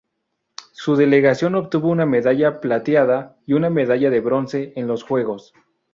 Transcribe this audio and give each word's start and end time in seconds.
Su 0.71 0.95
delegación 0.95 1.53
obtuvo 1.53 1.89
una 1.89 2.07
medalla 2.07 2.59
plateada 2.59 3.37
y 3.45 3.53
una 3.53 3.69
medalla 3.69 4.09
de 4.09 4.19
bronce 4.19 4.73
en 4.75 4.87
los 4.87 5.03
juegos. 5.03 5.53